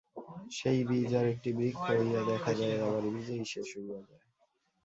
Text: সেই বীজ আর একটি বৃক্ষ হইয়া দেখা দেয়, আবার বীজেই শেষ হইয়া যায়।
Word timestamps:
সেই 0.51 0.79
বীজ 0.89 1.11
আর 1.19 1.25
একটি 1.33 1.49
বৃক্ষ 1.57 1.85
হইয়া 1.91 2.21
দেখা 2.29 2.51
দেয়, 2.59 2.77
আবার 2.81 3.03
বীজেই 3.13 3.45
শেষ 3.53 3.69
হইয়া 3.77 3.99
যায়। 4.01 4.23